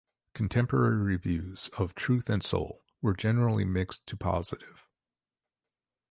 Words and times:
Contemporary 0.33 0.95
reviews 0.95 1.69
of 1.77 1.93
"Truth 1.93 2.27
and 2.27 2.41
Soul" 2.43 2.81
were 3.03 3.13
generally 3.13 3.65
mixed 3.65 4.07
to 4.07 4.17
positive. 4.17 4.87